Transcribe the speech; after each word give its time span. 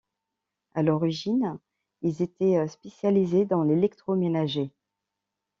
À 0.73 0.81
l'origine, 0.81 1.59
ils 2.01 2.23
étaient 2.23 2.67
spécialisés 2.67 3.45
dans 3.45 3.61
l'électroménager. 3.61 4.71